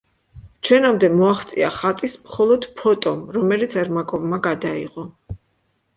ჩვენამდე 0.67 1.09
მოაღწია 1.17 1.69
ხატის 1.75 2.17
მხოლოდ 2.23 2.67
ფოტომ, 2.81 3.23
რომელიც 3.39 3.79
ერმაკოვმა 3.85 4.41
გადაიღო. 4.49 5.07